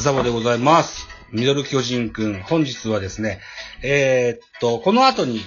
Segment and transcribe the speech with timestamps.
[0.00, 1.08] ザボでございます。
[1.32, 3.40] ミドル巨人くん、本日はですね、
[3.82, 5.40] えーっと、この後に、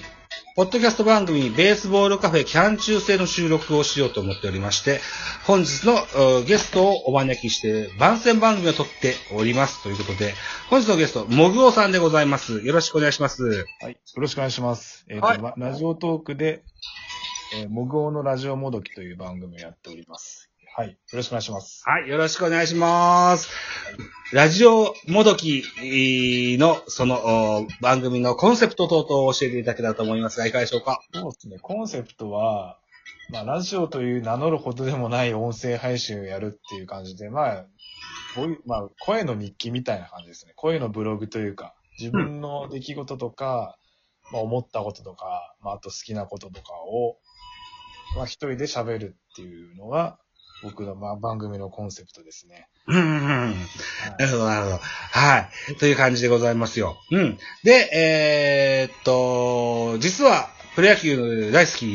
[0.58, 5.00] ポッドキャスト番組、ベースボールカフェキャン中制の収録をしようと思っておりまして、
[5.46, 5.94] 本日の
[6.42, 9.82] うゲストをお招きして、番宣番組を撮っております。
[9.84, 10.34] ということで、
[10.70, 12.60] 本日のゲスト、もぐおさんでございます。
[12.60, 13.66] よろしくお願いします。
[13.80, 13.94] はい。
[13.94, 15.06] よろしくお願いします。
[15.08, 16.64] えっ、と、はいまラジオトークで、
[17.56, 20.51] えー、モグオのラジオもどきという番組をやっております。
[20.74, 20.92] はい。
[20.92, 21.84] よろしくお願いします。
[21.86, 23.50] はい、よろしくお願いします。
[24.32, 25.66] ラジオもどき
[26.58, 31.02] の、その、お番組のコンセプト等々を教えていただけたらと思いますが、いかがでしょうか？
[31.14, 31.60] そうですね。
[31.60, 32.80] コンセプトは、
[33.32, 37.66] まあ、ラジオという名乗るほどでもない音声配信をやるっていう感じで、まあ、
[38.36, 40.54] こういう、まあ、声の日記みたいな感じですね。
[40.56, 43.78] 声のブログというか、自分の出来事とか、
[44.32, 47.18] まあ、思ったこととか、まあ、あと好きなこととかを、
[48.16, 50.18] まあ、一人で喋るっていうのが、
[50.64, 52.68] 僕の、まあ、番組のコンセプトですね。
[52.88, 53.30] うんうんうん。
[53.30, 53.56] はい
[54.20, 54.78] なるほど、なるほど。
[54.78, 55.76] はい。
[55.76, 56.98] という感じでございますよ。
[57.12, 57.38] うん。
[57.64, 61.86] で、えーっと、実は、プロ野球大好き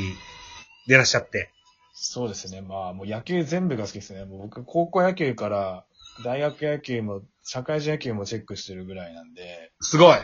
[0.86, 1.50] でいらっしゃって。
[1.94, 2.60] そうですね。
[2.60, 4.24] まあ、もう野球全部が好きですね。
[4.24, 5.84] もう僕、高校野球から
[6.24, 10.16] 大学野球も社会人野球もチェックしてるぐらいなんで、すごい。
[10.18, 10.20] う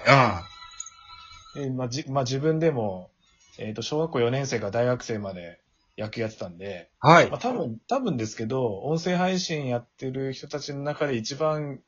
[1.60, 1.64] ん。
[1.64, 3.10] でまあじまあ、自分でも、
[3.58, 5.60] えっ、と、小学校4年生から大学生まで
[5.98, 7.38] 野球やってたんで、はいまあ、。
[7.38, 11.80] 多分、多分ですけど、音声配信やってる人たちの中で一番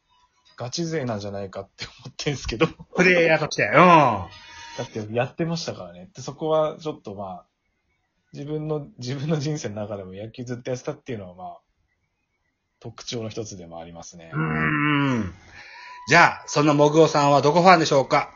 [0.56, 3.64] ガチ勢なんじゃないかって思ってるんですけど、プレイヤーとして。
[3.64, 3.72] うん。
[3.72, 4.28] だ
[4.82, 6.10] ってやってましたからね。
[6.14, 7.46] で、そこはちょっとまあ、
[8.32, 11.58] 自分の、自分の人生の中でも野球ずっとやってたっていうのはまあ、
[12.80, 14.30] 特徴の一つでもありますね。
[14.34, 14.40] うー
[15.20, 15.34] ん。
[16.08, 18.30] じゃあ、そんなもぐおさんはどこファンでしょうか？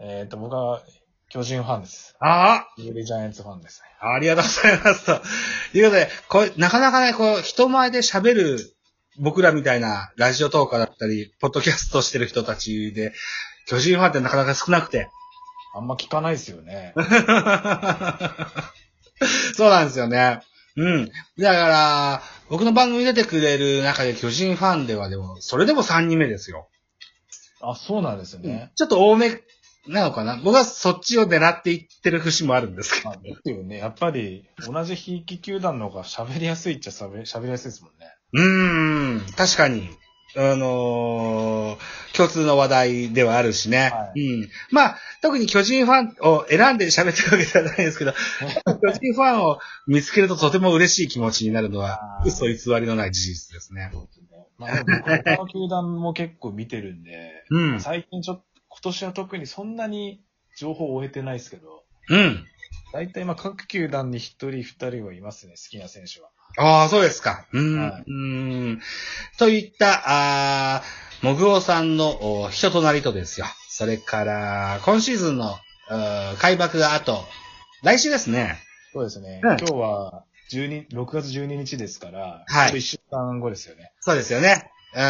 [0.00, 0.82] えっ、と、僕は
[1.30, 2.16] 巨人ファンです。
[2.18, 3.88] あユーリジャイアンツファンですね。
[4.00, 5.06] あ、ありがとうございます。
[5.06, 5.12] と
[5.78, 8.74] いうことで、こう、なかなかね、こう、人前で喋る
[9.16, 13.12] 僕らみたいなラジオトーカーだったり、ポッドキャストしてる人たちで、
[13.68, 15.08] 巨人ファンってなかなか少なくて。
[15.72, 16.94] あんま聞かないですよね。
[19.54, 20.40] そうなんですよね。
[20.76, 21.12] うん。
[21.38, 26.68] だから、僕の番組に出てくれる中で巨人ファンではでも、それでも3人目ですよ。
[27.60, 28.72] あ、そうなんですね。
[28.74, 29.40] ちょっと多め
[29.88, 30.36] なのかな？
[30.36, 33.10] 僕はそっちを狙っていってる節もあるんですけど。
[33.10, 33.78] まあ、ですよね。
[33.78, 38.06] やっぱり、同じひいき球団の方が喋りやすいっちゃ喋り喋りやすいですもんね。
[38.32, 39.88] うーん、確かに。
[40.36, 43.90] あのー共通の話題ではあるしね。
[43.92, 44.48] はうん。
[44.70, 48.12] まあ、特に巨人ファンを選んで喋ってるわけではないですけど、
[48.82, 53.90] 巨人ファンを見つけるととても嬉しい気持ちになるのは嘘偽りのない事実ですね。
[53.92, 54.26] そうですね。
[54.58, 54.70] まあ、
[55.24, 57.80] 他の球団も結構見てるんで、うん。
[57.80, 60.22] 最近ちょっと、今年は特にそんなに
[60.56, 62.46] 情報を終えてないですけど、うん。
[62.92, 66.30] 大体まあ各球団に一人二人はいますね、好きな選手は。
[66.58, 67.46] ああ、そうですか。
[67.52, 67.78] うん。
[67.78, 68.80] はいうーん。
[69.38, 70.02] といった、
[70.76, 73.46] あーもぐおさんのお人となりとですよ。
[73.68, 75.56] それから、今シーズンの
[75.90, 75.96] う
[76.34, 77.24] ん開幕があと、
[77.82, 78.58] 来週ですね。
[78.92, 79.40] そうですね。
[79.42, 83.92] うん今日は12、6月12日ですから、はいちょうど1週間後ですよね。
[84.00, 84.70] そうですよね。
[84.94, 85.00] うん。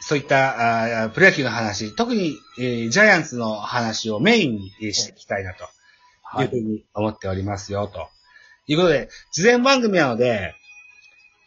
[0.00, 5.64] そういった、あープロ野球の話、特に、えージャイアンツの話をメインにえーしていきたいなと
[6.22, 8.08] はいいうふうに思っておりますよ、と
[8.66, 10.54] いうことで、事前番組なので、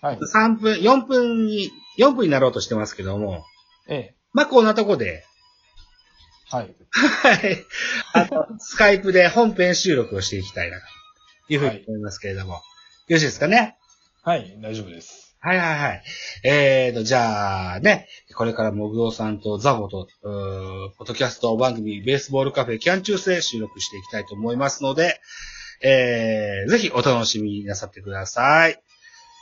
[0.02, 0.18] はい。
[0.18, 3.46] 3分、4分に、4分になろうとしてますけども、
[3.88, 4.16] ええ。
[4.34, 5.24] まあ、こんなとこで、
[6.50, 6.76] はい。
[6.92, 7.66] はい。
[8.14, 10.78] あと、スカイプで本編収録をしていきたいな、
[11.48, 12.54] というふうに思いますけれども。
[12.54, 12.62] よ
[13.10, 13.78] ろしいですかね？
[14.24, 15.33] はい、大丈夫です。
[15.46, 16.04] はいはいはい。
[16.46, 25.20] えーと、じゃあね、これからもぐおさんとザボと、うーポッドキャスト番組ベースボールカフェキャン中制収録していきたいと思いますので、
[25.84, 28.82] えー、ぜひお楽しみなさってください。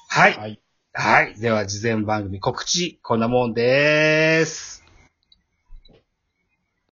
[0.10, 0.34] はい。
[0.40, 0.60] はい。
[0.92, 1.40] はい。
[1.40, 4.81] では、事前番組告知、こんなもんです。